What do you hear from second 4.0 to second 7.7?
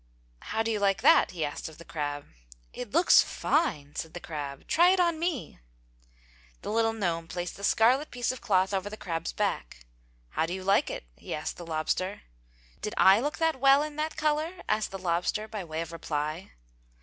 the crab. "Try it on me!" The little gnome placed the